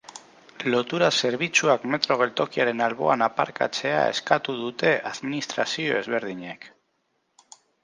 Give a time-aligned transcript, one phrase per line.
[0.75, 6.69] Lotura-zerbitzuak metro geltokiaren alboan aparkatzea eskatu dute administrazio ezberdinek.